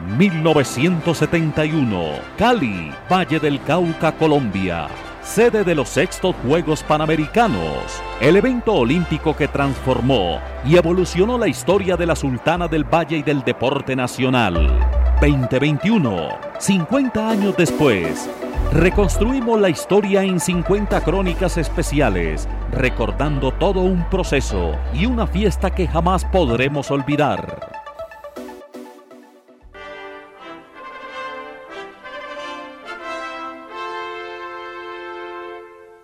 [0.00, 4.88] 1971, Cali, Valle del Cauca, Colombia.
[5.22, 11.96] Sede de los sextos Juegos Panamericanos, el evento olímpico que transformó y evolucionó la historia
[11.96, 14.78] de la Sultana del Valle y del deporte nacional.
[15.20, 18.28] 2021, 50 años después,
[18.72, 25.86] reconstruimos la historia en 50 crónicas especiales, recordando todo un proceso y una fiesta que
[25.86, 27.69] jamás podremos olvidar.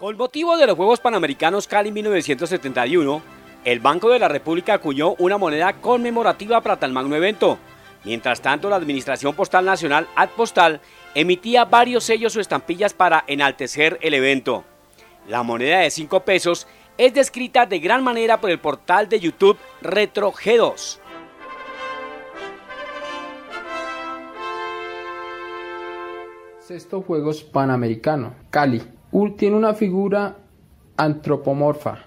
[0.06, 3.22] Con motivo de los Juegos Panamericanos Cali 1971,
[3.64, 7.58] el Banco de la República acuñó una moneda conmemorativa para tal magno evento.
[8.04, 10.80] Mientras tanto, la Administración Postal Nacional, Postal,
[11.12, 14.62] emitía varios sellos o estampillas para enaltecer el evento.
[15.26, 19.58] La moneda de 5 pesos es descrita de gran manera por el portal de YouTube
[19.82, 21.00] Retro G2.
[26.60, 28.82] Sexto Juegos Panamericanos, Cali,
[29.36, 30.36] tiene una figura
[30.96, 31.98] antropomorfa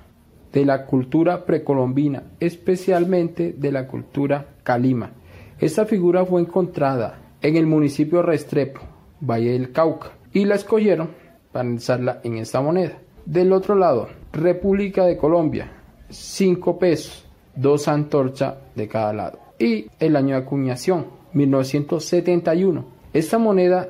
[0.52, 5.12] de la cultura precolombina, especialmente de la cultura calima.
[5.60, 8.82] Esta figura fue encontrada en el municipio Restrepo,
[9.22, 11.10] Valle del Cauca, y la escogieron
[11.52, 12.98] para usarla en esta moneda.
[13.26, 15.72] Del otro lado, República de Colombia,
[16.10, 19.40] 5 pesos, dos antorchas de cada lado.
[19.60, 22.86] Y el año de acuñación, 1971.
[23.14, 23.90] Esta moneda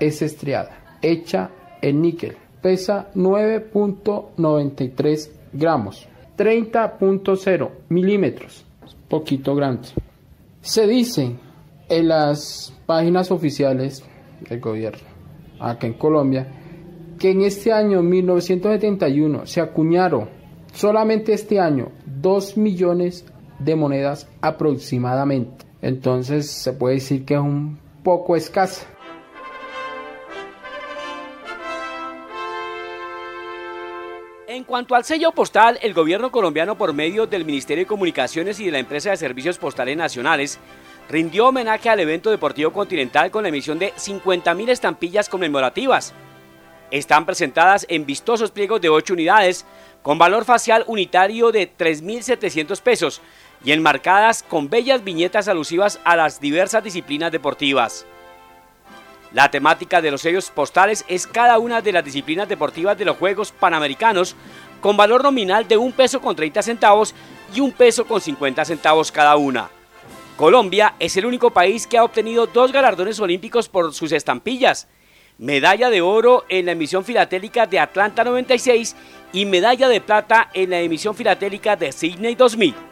[0.00, 6.08] es estriada, hecha en níquel pesa 9.93 gramos,
[6.38, 8.64] 30.0 milímetros,
[9.08, 9.88] poquito grande.
[10.62, 11.36] Se dice
[11.88, 14.02] en las páginas oficiales
[14.48, 15.08] del gobierno,
[15.58, 16.46] acá en Colombia,
[17.18, 20.28] que en este año 1971 se acuñaron
[20.72, 23.26] solamente este año 2 millones
[23.58, 25.66] de monedas aproximadamente.
[25.82, 28.86] Entonces se puede decir que es un poco escasa.
[34.52, 38.66] En cuanto al sello postal, el gobierno colombiano por medio del Ministerio de Comunicaciones y
[38.66, 40.58] de la empresa de servicios postales nacionales
[41.08, 46.12] rindió homenaje al evento deportivo continental con la emisión de 50.000 estampillas conmemorativas.
[46.90, 49.64] Están presentadas en vistosos pliegos de 8 unidades
[50.02, 53.22] con valor facial unitario de 3.700 pesos
[53.64, 58.04] y enmarcadas con bellas viñetas alusivas a las diversas disciplinas deportivas.
[59.34, 63.16] La temática de los sellos postales es cada una de las disciplinas deportivas de los
[63.16, 64.36] Juegos Panamericanos
[64.82, 67.14] con valor nominal de un peso con 30 centavos
[67.54, 69.70] y un peso con 50 centavos cada una.
[70.36, 74.88] Colombia es el único país que ha obtenido dos galardones olímpicos por sus estampillas.
[75.38, 78.96] Medalla de oro en la emisión filatélica de Atlanta 96
[79.32, 82.91] y medalla de plata en la emisión filatélica de Sydney 2000.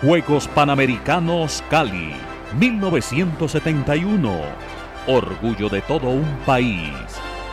[0.00, 2.14] Juegos Panamericanos Cali,
[2.56, 4.30] 1971.
[5.08, 6.92] Orgullo de todo un país.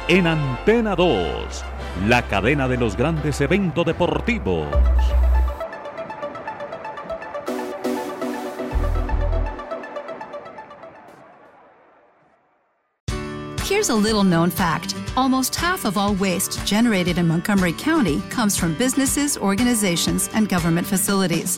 [0.08, 1.64] En Antena 2,
[2.08, 4.68] la cadena de los grandes eventos deportivos.
[13.68, 14.94] Here's a little known fact.
[15.18, 20.86] Almost half of all waste generated in Montgomery County comes from businesses, organizations, and government
[20.86, 21.58] facilities.